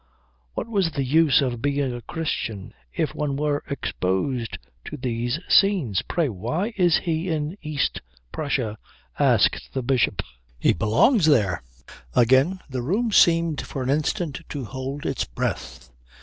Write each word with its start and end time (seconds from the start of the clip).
What 0.55 0.67
was 0.67 0.89
the 0.89 1.03
use 1.03 1.41
of 1.41 1.61
being 1.61 1.93
a 1.93 2.01
Christian 2.01 2.73
if 2.91 3.13
one 3.13 3.35
were 3.35 3.63
exposed 3.69 4.57
to 4.85 4.97
these 4.97 5.39
scenes? 5.47 6.01
"Pray, 6.01 6.27
why 6.27 6.73
is 6.75 6.97
he 6.97 7.29
in 7.29 7.55
East 7.61 8.01
Prussia?" 8.31 8.79
asked 9.19 9.73
the 9.73 9.83
Bishop. 9.83 10.23
"He 10.57 10.73
belongs 10.73 11.27
there." 11.27 11.61
Again 12.15 12.61
the 12.67 12.81
room 12.81 13.11
seemed 13.11 13.61
for 13.61 13.83
an 13.83 13.91
instant 13.91 14.41
to 14.49 14.65
hold 14.65 15.05
its 15.05 15.23
breath. 15.25 15.91